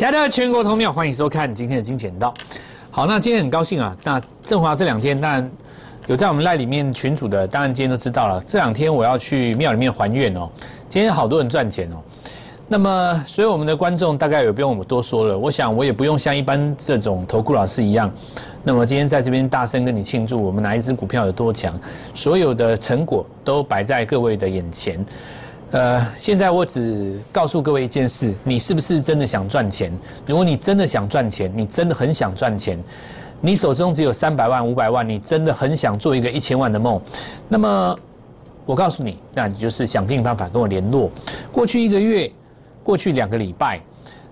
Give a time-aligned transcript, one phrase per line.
[0.00, 2.32] 亲爱的全国投票，欢迎收看今天的金钱道。
[2.90, 3.94] 好，那今天很高兴啊。
[4.02, 5.50] 那振华这两天当然
[6.06, 8.42] 有在我们赖里面群组的，当然今天都知道了。
[8.46, 10.48] 这两天我要去庙里面还愿哦。
[10.88, 11.96] 今天好多人赚钱哦。
[12.66, 15.38] 那么，所以我们的观众大概也不用我们多说了。
[15.38, 18.10] 我想我也不用像一般这种投顾老师一样。
[18.62, 21.78] 那么今天在这边大声跟你庆祝，我们哪一只股票有多强，
[22.14, 25.04] 所有的成果都摆在各位的眼前。
[25.72, 29.96] 呃，现在我只告诉各位一件事：你是不是真的想赚钱？
[30.26, 32.76] 如果你真的想赚钱，你真的很想赚钱，
[33.40, 37.00] 你手中只有三百万、五百万，你真的很想做一个一千万的梦，
[37.48, 37.96] 那么
[38.66, 41.08] 我告诉你，那你就是想尽办法跟我联络。
[41.52, 42.28] 过去一个月，
[42.82, 43.80] 过去两个礼拜，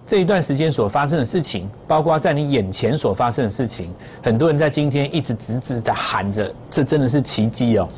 [0.04, 3.94] 这一段时间所发生的事情，包括在你眼前所发生的事情，
[4.24, 7.88] 很多人在今天一直直直的喊着，这真的是奇迹哦，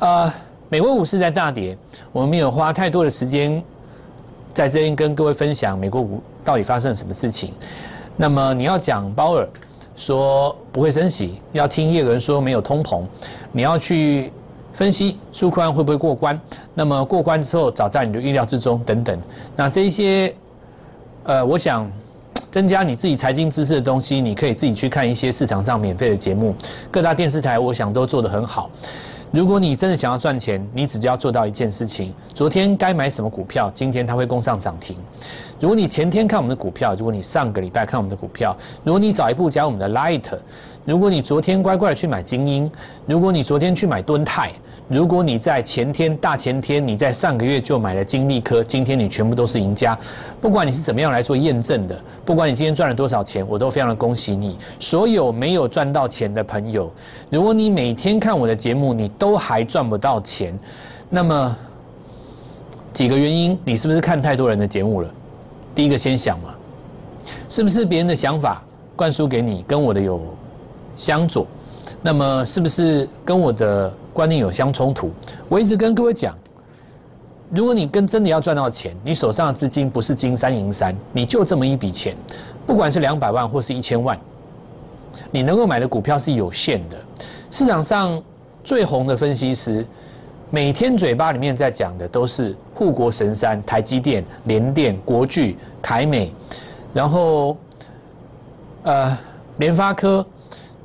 [0.00, 0.32] 呃。
[0.72, 1.76] 美国股市在大跌，
[2.12, 3.60] 我们没有花太多的时间
[4.54, 7.52] 在这边跟各位分享美国股到底发生了什么事情。
[8.16, 9.48] 那么你要讲鲍尔
[9.96, 13.02] 说不会升息，要听叶伦说没有通膨，
[13.50, 14.30] 你要去
[14.72, 16.40] 分析纾宽会不会过关，
[16.72, 19.18] 那么过关之后早在你的预料之中等等。
[19.56, 20.32] 那这一些，
[21.24, 21.90] 呃，我想
[22.48, 26.54] 增加你自己财经知识的东西，你可以自己去看一些市场上免费的节目，
[26.92, 28.70] 各大电视台我想都做得很好。
[29.32, 34.96] 如果你真的想要赚钱，你只要做到一件事情：昨天该买什么股票，今天它会攻上涨停。
[35.60, 40.24] 如果你前天看我们的股票，如果你上个礼拜看我们的股票，如果你早一步加我们的 Light，
[40.84, 42.68] 如果你昨天乖乖的去买精英，
[43.06, 44.50] 如果你昨天去买敦泰。
[44.90, 49.96] 如果你在前天、大前天，你在上个月就买了金利科，今天你全部都是赢家。
[50.40, 54.58] 不管你是怎么样来做验证的，不管你今天赚了多少钱，我都非常的恭喜你。
[54.80, 56.92] 所有没有赚到钱的朋友，
[57.30, 60.58] 如果你每天看我的节目，你都还赚不到钱，
[61.08, 61.56] 那么
[62.92, 65.08] 几个原因，你是不是看太多人的节目了？
[65.72, 66.52] 第一个先想嘛，
[67.48, 68.60] 是不是别人的想法
[68.96, 70.20] 灌输给你，跟我的有
[70.96, 71.46] 相左？
[72.02, 73.92] 那么是不是跟我的？
[74.12, 75.12] 观念有相冲突。
[75.48, 76.36] 我一直跟各位讲，
[77.48, 82.16] 如果你跟真的要赚到钱，你手上的资金不是金山银山，你就这么一笔钱，
[82.66, 84.18] 不管是两百万或是一千万，
[85.30, 86.98] 你能够买的股票是有限的。
[87.52, 88.20] 市场上
[88.64, 89.86] 最红的分析师，
[90.50, 96.34] 每天嘴巴里面在讲的都是护国神山、台积电、联电、国巨、凯美，
[96.92, 97.56] 然后
[98.82, 99.16] 呃
[99.58, 100.26] 联发科，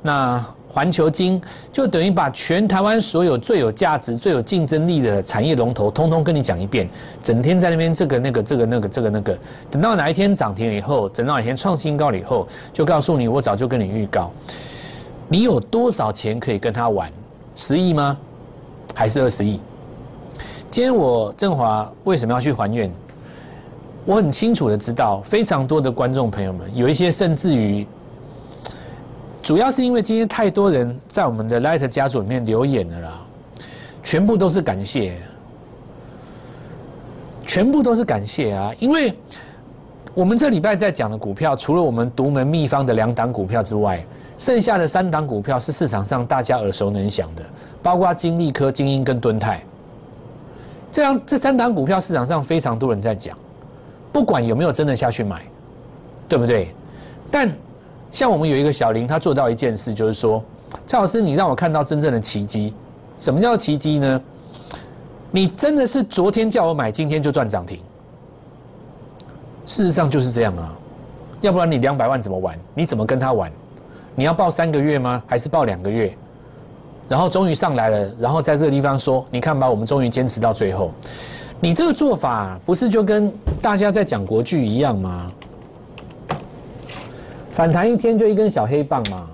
[0.00, 0.42] 那。
[0.76, 1.40] 环球金
[1.72, 6.86] 就等于把全台湾所有最有价值、最有竞争力的产业龙头，通通跟你讲一遍。
[7.22, 9.38] 整天在那边这个那个这个那个这个那个，
[9.70, 14.30] 等到哪一天涨停以后，等到哪一天创新高了以后，就告诉你，我早就跟你预告，
[15.28, 17.10] 你有多少钱可以跟他玩？
[17.54, 18.14] 十亿吗？
[18.92, 19.58] 还是二十亿？
[20.70, 22.92] 今天我振华为什么要去还愿？
[24.04, 27.86] 我很清楚的知道，非常多的观众朋友们，有一些甚至于。
[29.46, 33.22] 主要是因为今天太多人在我们的 Light 家族里面留言了啦，
[34.02, 35.14] 全部都是感谢，
[37.46, 38.72] 全部都是感谢啊！
[38.80, 39.16] 因为
[40.14, 44.04] 我们这礼拜在讲的股票，除了我们独门秘方的两档股票之外，
[44.36, 47.44] 剩下的三档股票是市场上大家耳熟能详的，
[47.80, 49.62] 包括金利科、精英跟敦泰。
[50.90, 53.38] 这样这三档股票市场上非常多人在讲，
[54.12, 55.40] 不管有没有真的下去买，
[56.28, 56.74] 对不对？
[57.30, 57.48] 但
[58.16, 60.42] 像我们有一个小林，他做到一件事，就是说，
[60.86, 62.72] 蔡老师，你让我看到真正的奇迹。
[63.18, 64.18] 什么叫奇迹呢？
[65.30, 67.78] 你真的是昨天叫我买，今天就赚涨停。
[69.66, 70.74] 事实上就是这样啊，
[71.42, 72.58] 要不然你两百万怎么玩？
[72.72, 73.52] 你怎么跟他玩？
[74.14, 75.22] 你要报三个月吗？
[75.26, 76.16] 还是报两个月？
[77.10, 80.90] 然后终于上来了，然后在这个地方说，你看吧，我们终于坚持到最后。
[81.60, 85.30] 你这个做法不是就跟大家在讲国剧一样吗？
[87.56, 89.26] 反弹一天就一根小黑棒嘛，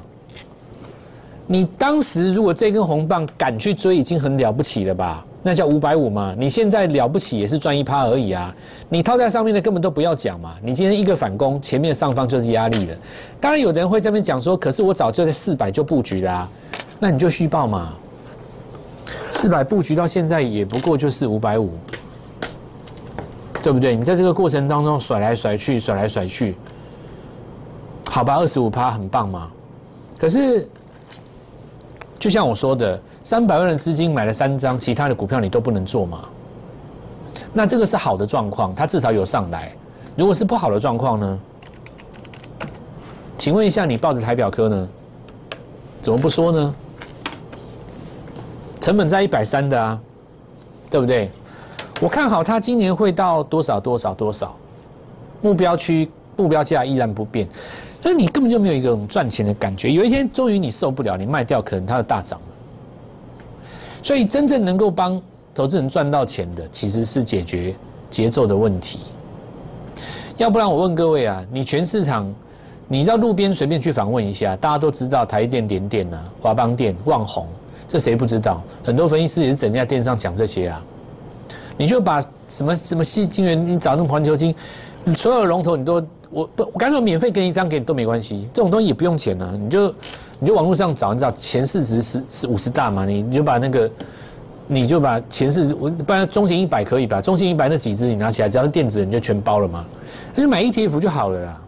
[1.44, 5.26] 你当时如果这根红棒敢去追，已经很了不起了吧？
[5.42, 6.32] 那叫五百五嘛。
[6.38, 8.54] 你现在了不起也是赚一趴而已啊。
[8.88, 10.54] 你套在上面的根本都不要讲嘛。
[10.62, 12.96] 你今天一个反攻，前面上方就是压力的。
[13.40, 16.48] 当然有的人会这边讲说，可是我早就在四百就布局啦，
[17.00, 17.92] 那你就虚报嘛。
[19.32, 21.70] 四百布局到现在也不过就是五百五，
[23.64, 23.96] 对不对？
[23.96, 26.54] 你在这个过程当中甩来甩去，甩来甩去。
[28.14, 29.50] 好吧，二十五趴很棒嘛。
[30.18, 30.68] 可是，
[32.18, 36.18] 就像我说的，三百万的资金买了三张，其他的股票你都不能做嘛。
[37.54, 39.72] 那这个是好的状况，它至少有上来。
[40.14, 41.40] 如果是不好的状况呢？
[43.38, 44.88] 请问一下，你抱着台表科呢？
[46.02, 46.74] 怎么不说呢？
[48.78, 49.98] 成本在一百三的啊，
[50.90, 51.30] 对不对？
[51.98, 54.54] 我看好它今年会到多少多少多少，
[55.40, 56.10] 目标区。
[56.34, 57.46] 目标价依然不变，
[58.02, 59.92] 所以你根本就没有一种赚钱的感觉。
[59.92, 62.46] 有一天终于你受不了，你卖掉，可能它就大涨了。
[64.02, 65.22] 所以真正能够帮
[65.54, 67.72] 投资人赚到钱的，其实是解决
[68.10, 68.98] 节奏的问题。
[70.36, 72.28] 要不然我问各位啊，你全市场，
[72.88, 77.46] 你到路边随便去访问一下，大家都知道台电、联电呐、华邦电、旺宏，
[77.86, 78.60] 这谁不知道？
[78.82, 80.82] 很多分析师也是整天在电视上讲这些啊。
[81.76, 84.52] 你就把什么什么细晶圆，你找那种环球金，
[85.14, 89.94] 所有龙头你都我不，我干脆免费给你一张给你都没关系，这种东西也不用钱呢，你就
[90.38, 93.90] 你就网络上找，你知道前市值是是五十大嘛，你你就把那个，
[94.66, 97.20] 你就把前市我不然中型一百可以吧？
[97.20, 99.84] 中型一百那几只你拿起来，只要是电子你就全包了嘛，
[100.34, 101.60] 那就买 ETF 就好了啦，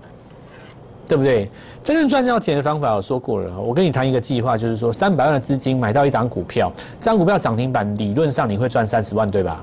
[1.06, 1.50] 对不对？
[1.82, 9.62] 真正赚到钱的方法我说过了，我跟你谈一个计划，就是说三百万的资金买到一档股票，这张股票涨停板理论上你会赚三十万，对吧？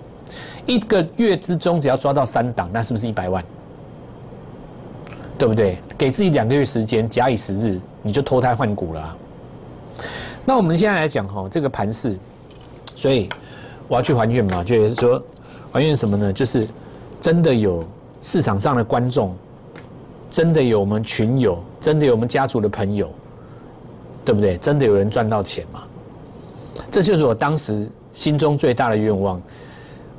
[0.67, 3.43] 一个月之中，只要抓到三档，那是不是一百万？
[5.41, 5.79] 对不对？
[5.97, 9.17] 给自己两个月时间，假以时日，你就脱胎换骨了。
[10.45, 12.15] 那我们现在来讲哈，这个盘势，
[12.95, 13.27] 所以
[13.87, 15.19] 我要去还愿嘛，就是说
[15.71, 16.31] 还愿什么呢？
[16.31, 16.67] 就是
[17.19, 17.83] 真的有
[18.21, 19.35] 市场上的观众，
[20.29, 23.11] 真的有我们群友，真的有我们家族的朋友，
[24.23, 24.57] 对不对？
[24.57, 25.81] 真的有人赚到钱嘛？
[26.91, 29.41] 这就是我当时心中最大的愿望。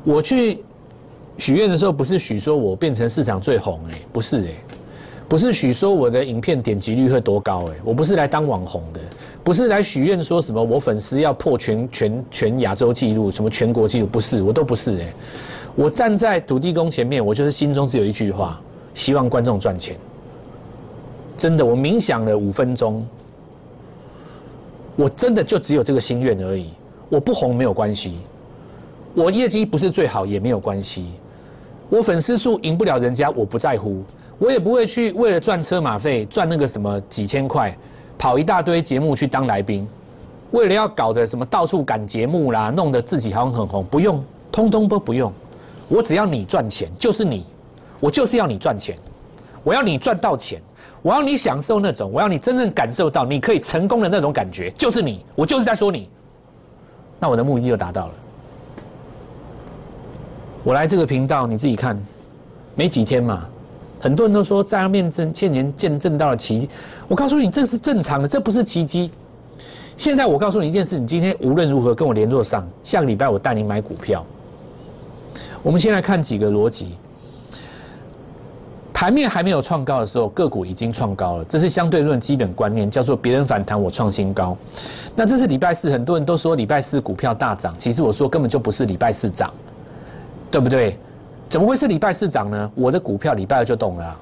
[0.02, 0.64] 我去
[1.38, 4.50] 许愿的时候，不是许说我变成市场最红哎，不是哎，
[5.32, 9.00] 不是许说我的影片点击率会多高哎，我不是来当网红的，
[9.42, 15.14] 不是来许愿说什么我粉丝要破全全全亚洲纪录，什么全国纪录，不是，我都不是哎，
[15.74, 18.60] 我站在土地公前面，我就是心中只有一句话，
[18.92, 19.96] 希望观众赚钱。
[21.38, 23.02] 真的，我冥想了五分钟，
[24.96, 26.68] 我真的就只有这个心愿而已，
[27.08, 28.18] 我不红没有关系。
[29.14, 31.06] 我业绩不是最好也没有关系，
[31.88, 34.02] 我粉丝数赢不了人家，我不在乎，
[34.42, 37.72] 我也不会去为了赚车马费赚那个什么几千块，
[38.18, 39.88] 跑一大堆节目去当来宾，
[40.50, 45.32] 为了要搞的什么到处赶节目啦，弄得自己好像很红，不用，通通都不用，
[45.88, 47.46] 我只要你赚钱，就是你，
[48.00, 48.98] 我就是要你赚钱，
[49.62, 50.60] 我要你赚到钱，
[51.02, 56.10] 我要你享受那种，我要你真正感受到你可以成功的那种感觉，就是你，我就是在说你，
[57.20, 58.14] 那我的目的就达到了。
[60.64, 61.96] 我来这个频道，你自己看，
[62.74, 63.48] 没几天嘛，
[64.02, 66.68] 很多人都说在他面前见前见证到了奇迹。
[67.06, 69.12] 我告诉你，这是正常的，这不是奇迹。
[69.96, 74.26] 现在我告诉你一件事，你今天无论如何跟我联络上，下个礼拜我带你买股票。
[75.62, 76.96] 我们先来看几个逻辑。
[78.92, 84.56] 盘面还没有创高的时候，个股已经创高了，这是相对论基本观念，叫做别人反弹我创新高。
[85.14, 89.52] 那这是礼拜四，很多人都说礼拜四股票大涨，其实我说根本就不是礼拜四涨。
[90.50, 90.98] 对不对？
[91.52, 92.72] 怎么会是礼拜四涨呢？
[92.74, 94.16] 我的股票礼拜二就动了。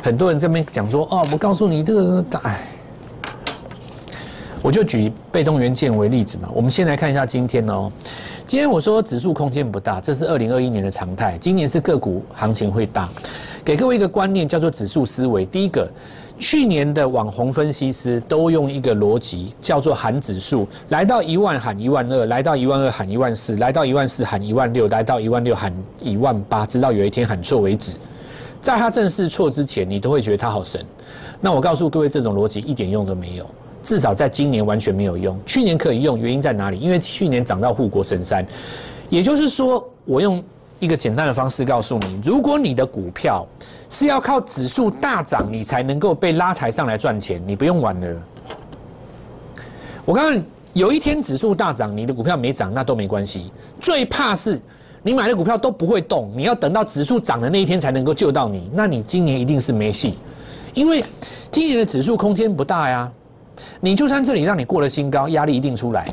[0.00, 2.64] 很多人这边讲说，哦，我告诉你这个，哎，
[4.62, 6.48] 我就举被动元件为例子嘛。
[6.54, 7.90] 我们先来看一下今天哦。
[8.46, 11.36] 今天我说指数空间不大，这是二零二一年的常态。
[11.38, 13.08] 今年是个股行情会大，
[13.64, 15.44] 给各位一个观念，叫做指数思维。
[15.46, 15.88] 第一个。
[16.42, 25.70] 去年的网红分析师都用一个逻辑，叫做喊指数，来到一万喊一万二，来到一万二喊一万四，来到一万四喊一万六，来到一万六喊
[26.00, 27.94] 一万八，直到有一天喊错为止。
[28.62, 30.82] 在他正式错之前，你都会觉得他好神。
[31.42, 33.44] 那我告诉各位，这种逻辑一点用都没有，
[33.82, 35.38] 至少在今年完全没有用。
[35.44, 36.78] 去年可以用，原因在哪里？
[36.78, 38.46] 因为去年涨到护国神山，
[39.10, 40.42] 也就是说，我用
[40.80, 43.46] 一个简单的方式告诉你，如果你的股票。
[43.92, 47.42] 是要靠指数大涨，你才能够被拉抬上来赚钱。
[47.44, 48.22] 你不用玩了。
[50.04, 50.40] 我刚刚
[50.74, 53.50] 有一天指数大涨，你的股票没涨，那都没关系。
[53.80, 54.60] 最怕是
[55.02, 58.70] 你买的股票都不会动，你要等到指数涨的那一天才能够救到你。
[58.72, 60.16] 那你今年一定是没戏，
[60.72, 61.04] 因为
[61.50, 63.10] 今年的指数空间不大呀。
[63.80, 66.06] 你就算这里让你过了新高，压力一定出来。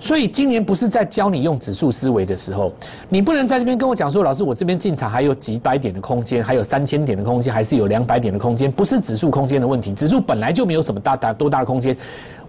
[0.00, 2.72] 所以今年不是在教你用指数思维的时候，
[3.10, 11.94] 你不能在这边跟我讲说，老师，我这边进场还有几百点的空间，还有三千点的空间，还是有两百点的空间，不是指数空间的问题，指数本来就没有什么大大多大的空间，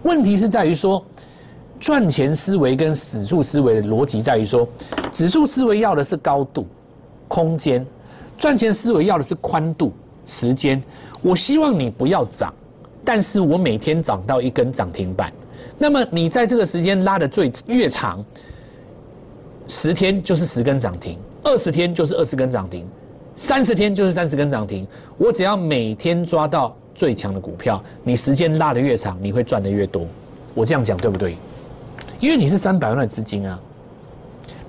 [0.02, 1.04] 问题是在于说，
[1.78, 4.66] 赚钱思维跟指数思维的逻辑在于说，
[5.12, 6.66] 指数思维要的是高度、
[7.28, 7.86] 空间，
[8.38, 9.92] 赚钱思维要的是宽度、
[10.24, 10.82] 时间。
[11.20, 12.52] 我希望你不要涨，
[13.04, 15.30] 但是我每天涨到一根涨停板。
[15.82, 18.24] 那么你在这个时间拉的最越长，
[19.66, 22.86] 十天就是十根涨停，二十天就是二十根涨停，
[23.34, 24.86] 三十天就是三十根涨停。
[25.18, 30.06] 我只要每天抓到最强的股票，你时间拉的越长，你会赚的越多。
[30.54, 31.36] 我这样讲对不对？
[32.20, 33.58] 因为你是三百万的资金啊，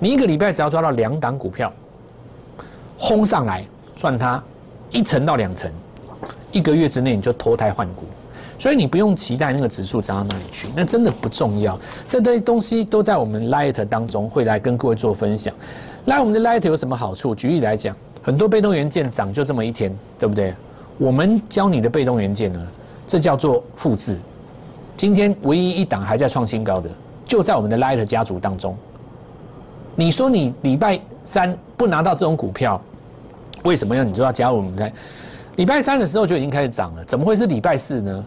[0.00, 1.72] 你一个礼拜只要抓到两档股票，
[2.98, 4.42] 轰上来赚它
[4.90, 5.70] 一层到两层，
[6.50, 8.02] 一个月之内你就脱胎换骨。
[8.58, 11.78] 所以你不用期待那个指数涨到哪里去，那真的不重要。
[12.08, 15.52] 这堆东西都在我们 Light 当中会来跟各位做分享。
[16.06, 17.34] 来，我们的 Light 有什么好处？
[17.34, 20.54] 举例来讲，很多被动元件涨就这么一天，对不对？
[20.98, 22.60] 我们教你的被动元件呢，
[23.06, 24.18] 这叫做复制。
[24.96, 26.88] 今天唯一一档还在创新高的，
[27.24, 28.76] 就在我们的 Light 家族当中。
[29.96, 32.80] 你说你礼拜三不拿到这种股票，
[33.64, 34.76] 为什么要你就要加入我们？
[34.76, 34.92] 在
[35.56, 38.24] 礼拜三的时候就已经开始涨了，怎么会是礼拜四呢？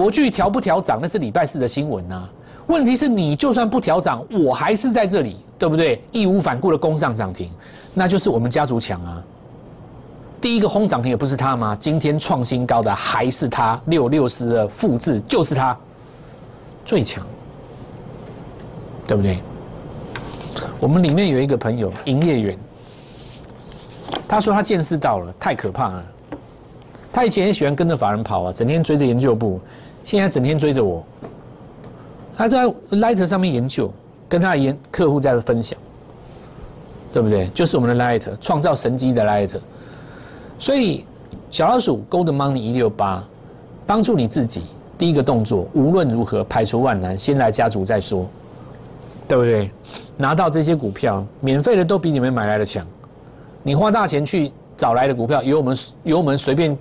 [0.00, 2.26] 国巨调不调涨，那是礼拜四的新闻呐。
[2.68, 6.02] 问题是你就算不调涨，我还是在这里，对不对？
[6.10, 7.50] 义无反顾的攻上涨停，
[7.92, 9.22] 那就是我们家族强啊。
[10.40, 11.76] 第一个轰涨停也不是他吗？
[11.78, 15.76] 今天创新高的还是他，六六四的复制就是他，
[16.82, 17.22] 最强，
[19.06, 19.38] 对不对？
[20.78, 22.58] 我们里面有一个朋友营业员，
[24.26, 26.02] 他说他见识到了，太可怕了。
[27.12, 29.60] 他以前也喜欢跟着法人跑啊，整天追着研究部，
[30.04, 31.04] 现在整天追着我。
[32.36, 33.92] 他在 Light 上面研究，
[34.28, 35.78] 跟他的研客户在分享，
[37.12, 37.48] 对不对？
[37.48, 39.50] 就是我们的 Light 创造神机的 Light。
[40.58, 41.04] 所以
[41.50, 43.22] 小老鼠 Gold Money 一六八，
[43.86, 44.62] 帮助你自己
[44.96, 48.26] 第一个动作，无论如何排除万难，先来家族再说，
[49.28, 49.70] 对不对？
[50.16, 52.86] 拿到这些股票，免费的都比你们买来的强。
[53.62, 56.76] 你花大钱去找来的股票，有我们有我们随便。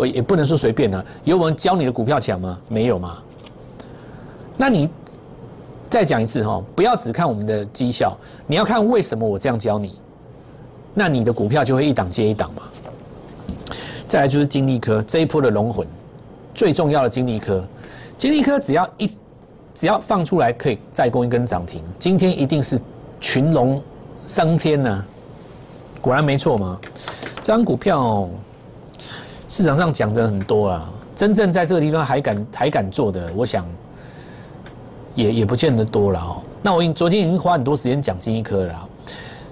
[0.00, 2.58] 我也不能说随便啊，有我们教你的股票强吗？
[2.68, 3.18] 没有吗？
[4.56, 4.88] 那你
[5.90, 8.16] 再讲一次哈，不要只看我们的绩效，
[8.46, 9.98] 你要看为什么我这样教你，
[10.94, 12.62] 那你的股票就会一档接一档嘛。
[14.08, 15.86] 再来就是金利科这一波的龙魂，
[16.54, 17.62] 最重要的金利科，
[18.16, 19.06] 金利科只要一
[19.74, 22.80] 只要放出来可以再攻一根涨停，今天一定是
[23.20, 23.82] 群龙
[24.26, 25.04] 升天呢。
[26.00, 26.80] 果然没错嘛，
[27.42, 28.26] 这张股票。
[29.50, 33.66] 市场上讲的很多啦，真正在这个地方还敢还敢做的，我想
[35.16, 36.40] 也也不见得多了哦。
[36.62, 38.88] 那我已昨天已经花很多时间讲金一科了，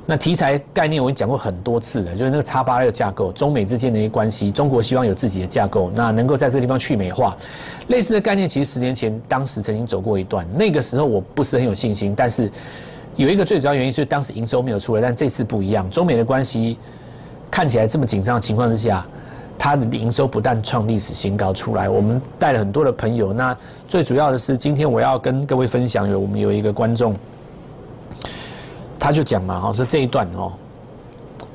[0.06, 7.36] 那题材概念我已经讲过很多次了，就是那个叉八六架构，中美之间的一些关系，中国希望有自己的架构，那能够在这个地方去美化，
[7.88, 12.48] 类似的概念其实十年前当时曾经走过一段，那个时候我不是很有信心，但是
[13.16, 16.78] 有一个最主要原因就是当时营收没有出来，但这次不一样，中美的关系
[17.50, 19.04] 看起来这么紧张的情况之下。
[19.58, 23.32] 它的营收不但创历史新高出来，我们带了很多的朋友。
[23.32, 23.54] 那
[23.88, 27.14] 最主要的是，今天我要跟各位分享，有我们有一个观众，
[28.98, 30.52] 他就讲嘛，哈，说这一段哦，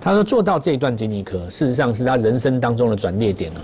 [0.02, 3.62] 他说做到这一段经济科，事实上是他人生当中的转捩点了。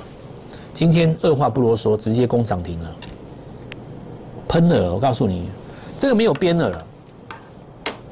[0.73, 2.95] 今天二话不啰嗦，直接攻涨停了，
[4.47, 4.93] 喷了。
[4.93, 5.49] 我告诉你，
[5.97, 6.85] 这个没有边的了，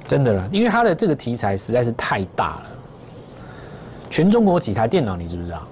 [0.03, 2.63] 真的了，因为他的这个题材实在是太大了。
[4.09, 5.65] 全中国几台电脑，你知不知道？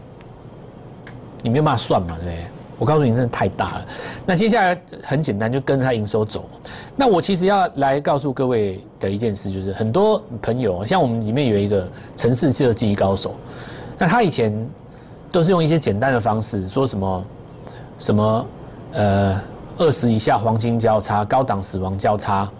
[1.45, 2.45] 你没有办法算嘛，对不对？
[2.79, 3.85] 我告诉你，真的太大了。
[4.25, 6.43] 那接下来很简单，就跟着他营收走。
[6.95, 11.87] 那我其实要来告诉各位的一件事，就是很多朋友，像我们里面有一个
[12.17, 13.35] 城市设计高手，
[13.95, 14.51] 那他以前
[15.31, 17.25] 都是用一些简单的方式，说什么
[17.99, 18.45] 什么
[18.93, 19.39] 呃
[19.77, 22.51] 二十以下黄金交叉、高档死亡交叉，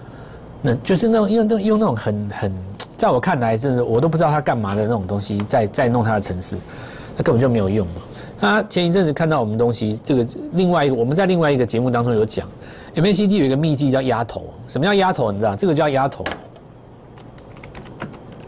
[0.61, 2.63] 那就是那种用那用那种很很，
[2.95, 6.55] 在我看来，真的我都不知道他干嘛的那种东西，在在弄他的城市，
[7.17, 8.01] 那根本就没有用嘛。
[8.45, 12.47] 他前一阵子看到我们东西，这个另外一个我们在另外一个节目当中有讲
[12.95, 14.53] ，MACD 有一个秘籍叫压头。
[14.67, 15.31] 什么叫压头？
[15.31, 15.55] 你知道？
[15.55, 16.23] 这个叫压头。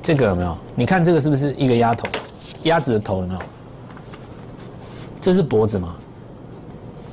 [0.04, 0.56] 这个有没有？
[0.76, 2.08] 你看这个是不是一个鸭头？
[2.64, 3.40] 鸭子的头有没有？
[5.20, 5.96] 这是脖子吗？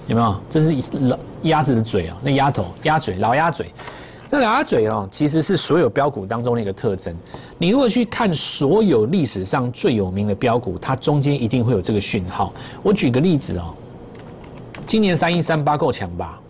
[0.06, 0.36] 有没有？
[0.50, 3.72] 这是老鸭子的嘴啊，那鸭头、鸭嘴、老鸭嘴。
[4.34, 7.16] 那老鸭嘴哦，其实是所有标股当中的一个特征。
[7.56, 12.52] 你如果去看所有历史上最有名的标股，它中间一定会有这个讯号。
[12.82, 13.72] 我举个例子哦，
[14.88, 16.40] 今年三一三八够强吧？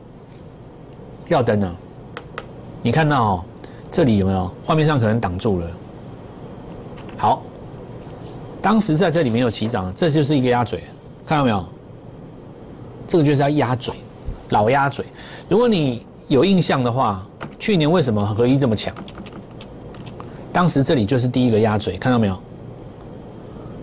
[1.28, 1.76] 要登呢？
[2.80, 3.44] 你看到哦，
[3.90, 4.50] 这里有没有？
[4.64, 5.70] 画面上可能挡住了。
[7.18, 7.42] 好，
[8.62, 10.82] 当时在这里没有起涨，这就是一个鸭嘴，
[11.26, 11.62] 看到没有？
[13.06, 13.94] 这个就是要鸭嘴，
[14.48, 15.04] 老鸭嘴。
[15.50, 17.24] 如果你有印象的话。
[17.56, 18.94] 去年为什么合一这么强？
[20.52, 22.38] 当时这里就是第一个鸭嘴，看到没有？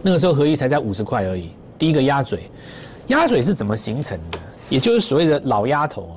[0.03, 1.49] 那个时候合一才在五十块而已。
[1.79, 2.41] 第一个鸭嘴，
[3.07, 4.37] 鸭嘴是怎么形成的？
[4.69, 6.15] 也就是所谓的老鸭头，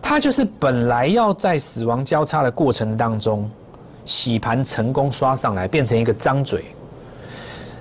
[0.00, 3.50] 它就是本来要在死亡交叉的过程当中
[4.06, 6.64] 洗盘成功刷上来，变成一个张嘴。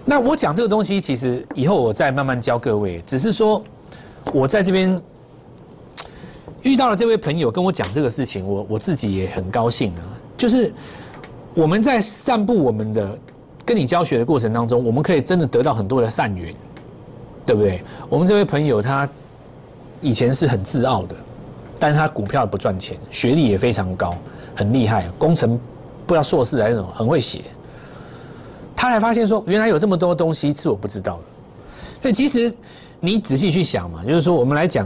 [0.03, 3.01] 那我讲这个东西，其实以后我再慢慢教各位。
[3.05, 3.63] 只是说
[4.33, 5.01] 我在这边。
[6.67, 10.03] 遇到了这位朋友跟我讲这个事情，我我自己也很高兴啊。
[10.37, 10.73] 就是
[11.53, 13.17] 我们在散布我们的
[13.65, 16.53] 跟你教学的过程当中，我们可以真的得到很多的善缘，
[17.45, 17.81] 对不对？
[18.09, 19.07] 我们这位朋友他
[20.01, 21.15] 以前是很自傲的，
[21.79, 24.13] 但是他股票不赚钱，学历也非常高，
[24.53, 25.57] 很厉害，工程
[26.05, 27.43] 不知道硕士还是什么，很会写。
[28.75, 31.23] 他还发现说，原来有这么多东西是我不知道的。
[32.01, 32.53] 所以其实
[32.99, 34.85] 你仔细去想嘛，就是说我们来讲，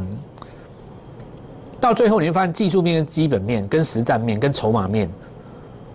[1.82, 5.10] 到最后你会发现，技术面、跟基本面、跟实战面、跟筹码面。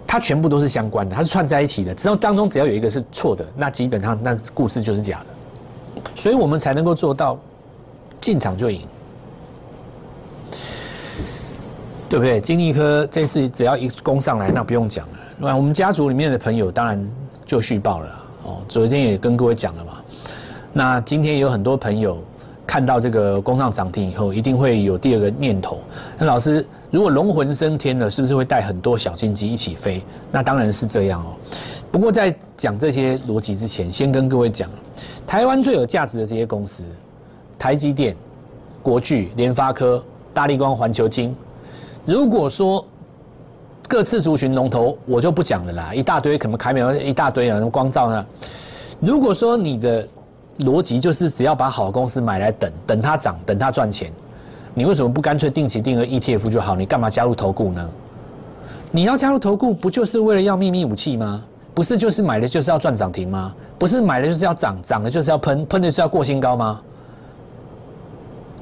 [0.09, 1.93] 它全部都是相关的，它是串在一起的。
[1.93, 6.01] 只要当中只要有一个是错的，那基本上那故事就是假的。
[6.15, 7.37] 所以我们才能够做到
[8.21, 8.81] 进场就赢，
[12.09, 12.41] 对不对？
[12.41, 15.19] 金立科这次只要一攻上来，那不用讲了。
[15.39, 17.05] 那我们家族里面的朋友当然
[17.45, 18.59] 就续报了哦。
[18.69, 19.95] 昨天也跟各位讲了嘛。
[20.73, 22.23] 那今天有很多朋友
[22.67, 25.79] 看到这个工上涨停以后，一定会有第二个念头。
[26.19, 26.67] 那老师。
[26.89, 30.01] 如果龙魂升天了，是不是会带很多小金鸡一起飞？
[30.31, 31.35] 那当然是这样哦。
[31.91, 34.71] 不过在讲这些逻辑之前，先跟各位讲，
[35.27, 36.85] 台湾最有价值的这些公司，
[37.59, 38.17] 台积电、
[38.85, 41.37] 国巨、联发科、大力光、环球金，
[42.07, 42.83] 如果说
[43.89, 48.25] 各次族群龙头，我就不讲了啦，一大堆，可能凯美一大堆啊，什么光照呢？
[49.01, 50.07] 如果说你的
[50.61, 54.13] 逻辑就是只要把好公司买来等，等它涨，等它赚钱。
[54.75, 56.75] 你为什么不干脆定期定额 ETF 就好？
[56.77, 57.91] 你干嘛加入投顾呢？
[58.91, 61.43] 你要加入投顾，不就是为了要秘密武器吗？
[61.75, 63.55] 不是就是买的就是要赚涨停吗？
[63.79, 66.81] 不是买的就是要涨，涨的就是要喷，喷的是要过新高吗？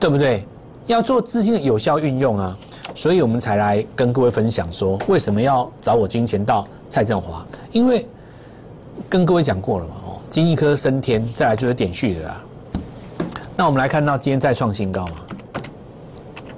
[0.01, 0.47] 对不对？
[0.87, 2.55] 要做资金的有效运用啊！
[2.95, 7.43] 所以我们才来跟各位分享说，为什么要找我金钱到蔡振华？
[7.73, 8.07] 因为
[9.09, 9.95] 跟各位讲过了嘛，
[10.35, 12.45] 金一颗升天，再来就是点序的啦。
[13.55, 15.13] 那我们来看到今天再创新高嘛？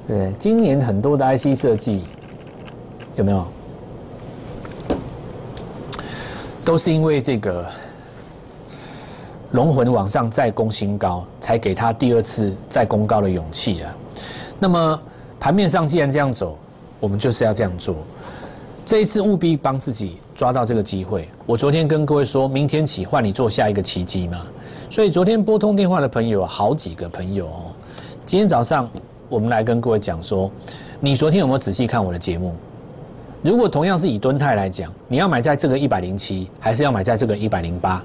[0.08, 2.02] 对，今年很多的 IC 设计
[3.16, 3.46] 有没有？
[6.64, 7.66] 都是因为这个
[9.50, 13.94] 龙魂往上再攻新高，才给他第二次再攻高的勇气啊。
[14.58, 15.02] 那么
[15.38, 16.56] 盘面上既然这样走，
[16.98, 17.96] 我们就是要这样做。
[18.86, 21.28] 这一次务必帮自己抓到这个机会。
[21.46, 24.42] 我昨天跟各位说，明天起换你做下一个奇迹嘛。
[24.88, 27.74] 所以昨天拨通电话的朋友好几个朋友哦，
[28.24, 28.88] 今天早上。
[29.28, 30.48] 我们来跟各位讲说，
[31.00, 32.54] 你昨天有没有仔细看我的节目？
[33.42, 38.00] 如果同样是以吨泰来讲，你要买在这个一百零七，还是要买在这个一百零八？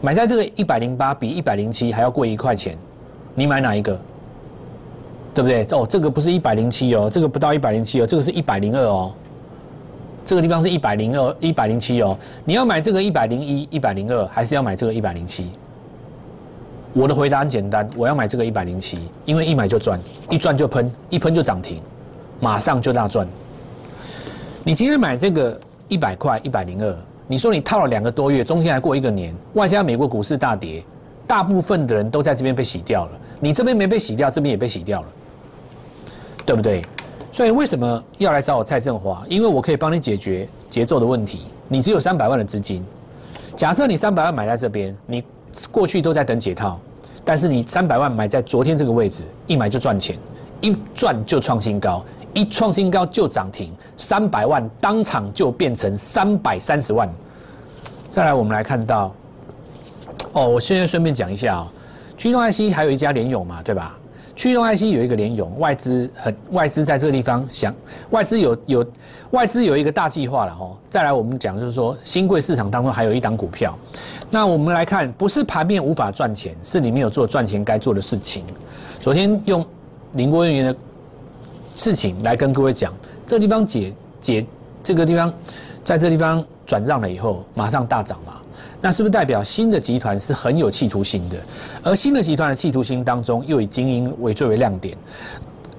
[0.00, 2.78] 买在这个一百零八比一百零七还要贵一块钱，
[3.34, 4.00] 你买哪一个？
[5.34, 5.66] 对不对？
[5.72, 9.12] 哦，这个不是一百零七哦，这个不到一百零七哦，这个是一百零二哦，
[10.24, 12.16] 这个地方是一百零二、一百零七哦。
[12.44, 15.50] 你要买这个一百零一、一百零二，还是要买这个一百零七？
[16.92, 21.80] 我的回答很简单，我要买这个一百零七，因为一买就赚，一赚就喷，一喷就涨停，
[22.38, 23.26] 马上就大赚。
[24.62, 25.58] 你今天买这个
[25.88, 30.84] 一百块一百零二，你说你套了两个多月，中间还过一个年，外加美国股市大跌，
[31.26, 35.08] 大部分的人都在这边被洗掉了，你这边没被洗掉，这边也被洗掉了，
[36.44, 36.84] 对不对？
[37.32, 39.24] 所以为什么要来找我蔡振华？
[39.28, 41.40] 因为我可以帮你解决节奏的问题。
[41.66, 42.84] 你只有三百万的资金，
[43.56, 45.24] 假设你三百万买在这边，你。
[45.70, 46.80] 过去都在等解套，
[47.26, 50.16] 但是你三百万买在昨天这个位置，一买就赚钱，
[50.62, 57.06] 一赚就创新高，一创新高就涨停，三百万当场就变成三百三十万。
[58.08, 59.14] 再来，我们来看到，
[60.32, 61.72] 哦，我现在顺便讲一下啊，
[62.16, 63.98] 驱动 IC 还有一家联友嘛，对吧？
[64.34, 67.74] 驱动 IC 有一个联勇，外资很外资在这个地方想，
[68.10, 68.86] 外资有有
[69.30, 70.76] 外资有一个大计划了哦。
[70.88, 73.78] 再来，我们讲就是说，新贵市场当中还有一档股票。
[74.30, 78.44] 那我们来看，不是盘面无法赚钱，是你没有做赚钱该做的事情。
[78.98, 79.64] 昨天用
[80.14, 80.76] 林国员的
[81.76, 82.92] 事情来跟各位讲，
[83.26, 84.46] 这个地方解解
[84.82, 85.32] 这个地方，
[85.84, 88.34] 在这地方转让了以后，马上大涨嘛。
[88.84, 91.38] 那是不是代表新的集团是很有企图心的？
[91.84, 94.98] 而新的集团的企图心当中，又以精英为最为亮点，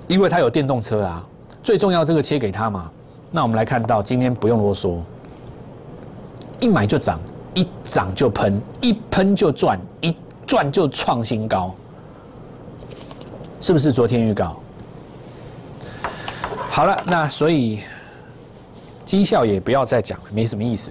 [0.08, 1.28] 因为它有电动车啊，
[1.62, 2.90] 最重要这个切给他嘛。
[3.30, 5.00] 那我们来看到今天不用啰嗦，
[6.62, 7.20] 一买就涨，
[7.54, 11.76] 一涨就喷，一喷就赚，一赚就创新高，
[13.60, 14.56] 是不是昨天预告？
[16.70, 17.82] 好了，那所以
[19.04, 20.90] 绩效也不要再讲了，没什么意思。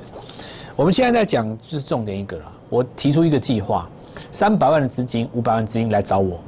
[0.74, 2.44] 我们现在在讲就是重点一个了。
[2.70, 3.88] 我提出一个计划，
[4.30, 6.40] 三百万的资金，五百万资金来找我。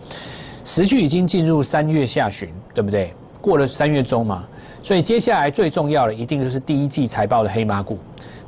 [0.64, 3.12] 时序已经进入三月下旬，对不对？
[3.42, 4.44] 过了三月中嘛，
[4.82, 7.98] 所以接下来最重要的一定就是第一季财报的黑马股。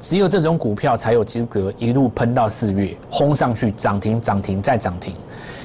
[0.01, 5.15] 只有这种股票才有资格一路喷到四月，轰上去涨停，涨停再涨停。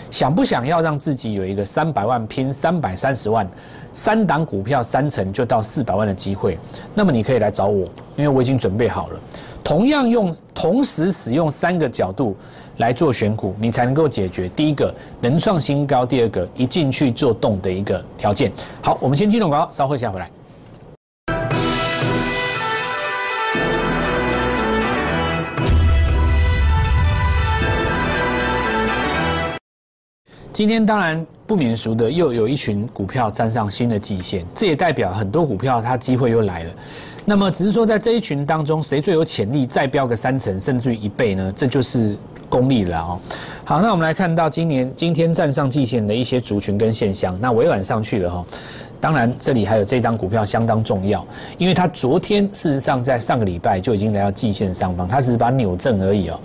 [0.09, 3.49] 想不想要让自己有一个三百万拼三百三十万，
[3.93, 6.57] 三档股票三成就到四百万的机会？
[6.93, 7.85] 那么你可以来找我，
[8.17, 9.19] 因为我已经准备好了。
[9.63, 12.35] 同样用同时使用三个角度
[12.77, 18.51] 来做选股，你才能够解决第一个能创新高，第二个一进去做动的一个条件。
[18.81, 20.29] 好，我们先进入广告，稍后下回来。
[30.53, 36.71] 今天当然不免俗的，又有一群股票站上新的季线，这也代表很多股票它机会又来了。
[37.25, 41.53] 那么只是说，在这一群当中，谁最有潜力再飙个三成，甚至于一倍呢？
[41.55, 42.15] 这就是
[42.49, 43.19] 功力了哦。
[43.63, 47.37] 好，那我们来看到今年今天站上季线的一些族群跟现象。
[47.39, 48.45] 那微软上去了哈。
[49.01, 51.25] 当然，这里还有这张股票相当重要，
[51.57, 56.39] 因为它昨天事实上在上个礼拜就已经来到季线上方，它只是把扭正而已哦。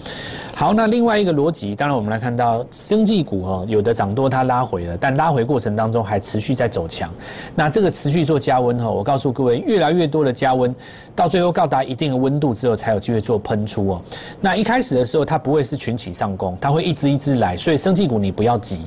[0.54, 7.10] 好，那另外一个逻辑，当然我们来看到生技股哦，有的涨多它拉回了，但拉回过程当中还持续在走强。
[7.54, 10.74] 那这个持续做加温哈，我告诉各位，越来越多的加温，
[11.14, 14.02] 到最后到达一定的温度之后，才有机会做喷出哦。
[14.40, 18.80] 那一开始的时候，它不会是群起上攻，它会一支一支来，所以生技股你不要急。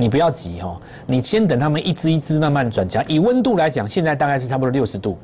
[0.00, 3.04] 你不要急哈，你先等他们一支一支慢慢转强。
[3.06, 5.18] 以温度来讲，现在大概是差不多六十度，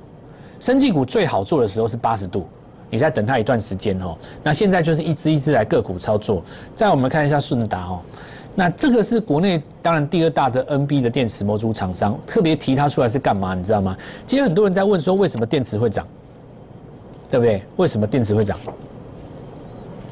[0.61, 2.47] 生技股最好做的时候是八十度，
[2.91, 4.15] 你再等它一段时间哦。
[4.43, 6.43] 那现在就是一支一支来个股操作。
[6.75, 8.01] 再我们看一下顺达哦，
[8.55, 13.55] 那这个是国内当然第二大的 NB 的电池模组厂商，特别提它出来是干嘛？
[13.55, 13.97] 你知道吗？
[14.27, 16.07] 今天很多人在问说，为什么电池会涨？
[17.31, 17.63] 对不对？
[17.77, 18.59] 为什么电池会涨？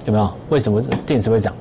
[0.07, 0.33] 有没有？
[0.49, 1.55] 为什么电池会涨？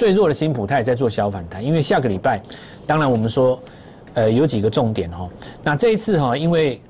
[0.00, 2.40] 最弱的新普，它也在做小反弹，因为下个礼拜，
[2.86, 3.60] 当然我们说，
[4.14, 5.28] 呃，有几个重点哈。
[5.62, 6.80] 那这一次哈，因为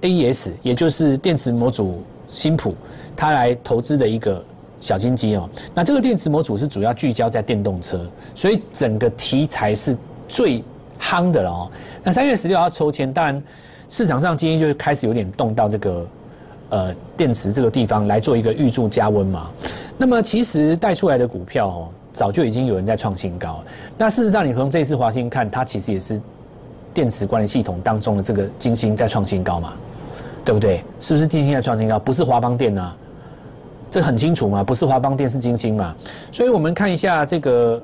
[0.00, 2.72] AES 也就是电池模组新普，
[3.16, 4.40] 它来投资的一个
[4.78, 5.50] 小金鸡哦。
[5.74, 9.96] 那这个电池模组是主要聚焦在电动车，所以整个题材是
[10.28, 10.62] 最
[11.00, 11.68] 夯的了哦。
[12.04, 13.42] 那三月十六号抽签，当然
[13.88, 16.06] 市场上今天就开始有点动到这个
[16.68, 19.50] 呃电池这个地方来做一个预祝加温嘛。
[19.98, 21.88] 那么其实带出来的股票哦。
[22.12, 23.62] 早就已经有人在创新高，
[23.96, 26.20] 那事实上你从这次华兴看，它其实也是
[26.92, 29.72] 电池管理系统当中的这个金星在创新高嘛，
[30.44, 30.84] 对不对？
[31.00, 31.98] 是不是金星在创新高？
[31.98, 32.94] 不是华邦电啊，
[33.90, 35.94] 这很清楚嘛，不是华邦电是金星嘛。
[36.30, 37.82] 所以我们看一下这个，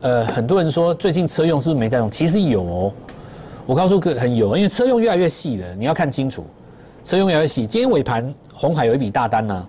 [0.00, 2.10] 呃，很多人说最近车用是不是没在用？
[2.10, 2.92] 其实有哦，
[3.66, 6.44] 我告诉各位很有，因为车用越来越细了，你要看清楚，
[7.04, 7.66] 车用越来越细。
[7.66, 9.66] 今天尾盘红海有一笔大单呢，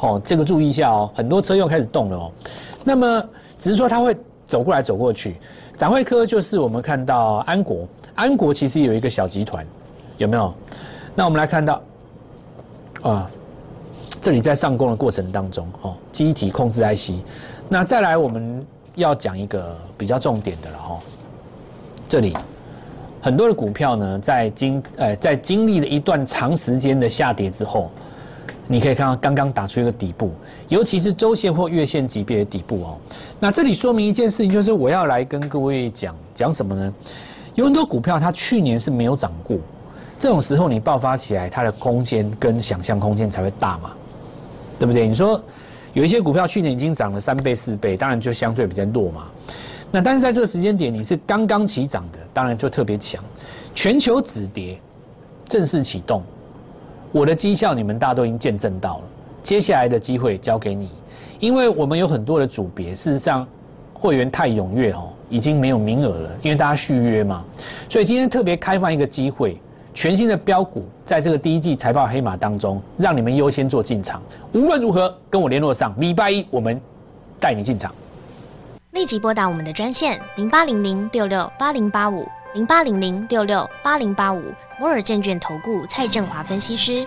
[0.00, 2.32] 哦，这个注意一下哦，很多车又开始动了哦。
[2.82, 3.22] 那么
[3.58, 5.36] 只是说它会走过来走过去，
[5.76, 9.66] 展会科就是我们看到安国，安国其实有一个小集团，
[10.16, 10.54] 有没有？
[11.14, 11.82] 那我们来看到，
[13.02, 13.30] 啊，
[14.22, 17.22] 这里在上攻的过程当中，哦，机体控制 IC，
[17.68, 20.98] 那再来我们要讲一个比较重点的了哈，
[22.08, 22.34] 这里
[23.20, 27.90] 很多的股票呢，在经呃在经历了一段长时间的下跌之后。
[28.72, 30.30] 你可以看到刚刚打出一个底部，
[30.68, 32.96] 尤其是周线或月线级别的底部哦。
[33.40, 36.94] 那这里说明一件事情，就是我要来跟各位讲讲什么呢？
[37.56, 39.58] 有很多股票它去年是没有涨过，
[40.20, 43.90] 这种时候你爆发起来，它的空间跟想象空间才会大嘛，
[44.78, 45.08] 对不对？
[45.08, 45.42] 你说
[45.92, 49.26] 有一些股票去年已经涨了三倍四倍，当然就相对比较弱嘛。
[49.90, 53.20] 那但是在这个时间点，你是刚刚起涨的，当然就特别强。
[53.74, 54.80] 全球止跌
[55.48, 56.22] 正式启动。
[57.12, 59.04] 我的绩效你们大家都已经见证到了，
[59.42, 60.88] 接下来的机会交给你，
[61.38, 63.46] 因为我们有很多的组别，事实上
[63.92, 67.44] 会员太踊跃哦，已经没有名额了，因为大家续约嘛，
[67.88, 69.60] 所以今天特别开放一个机会，
[69.92, 76.80] 全新的标股在这个第一季财报黑马当中，让你们优先做进场，无论如何跟我联络上，礼拜一我们
[77.40, 77.92] 带你进场，
[78.92, 82.24] 立即拨打我们的专线零八零零六六八零八五。
[82.52, 87.06] 零八零零六六八零八五摩尔证券投顾蔡振华分析师，